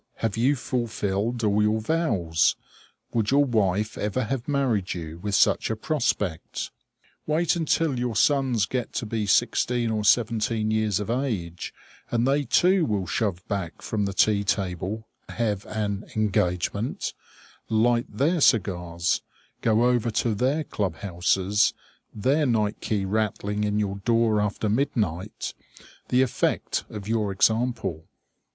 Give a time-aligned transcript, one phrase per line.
[0.15, 2.55] Have you fulfilled all your vows?
[3.13, 6.71] Would your wife ever have married you with such a prospect?
[7.27, 11.71] Wait until your sons get to be sixteen or seventeen years of age,
[12.09, 17.13] and they too will shove back from the tea table, have an "engagement,"
[17.69, 19.21] light their cigars,
[19.61, 21.75] go over to their club houses,
[22.11, 25.53] their night key rattling in your door after midnight
[26.09, 28.07] the effect of your example.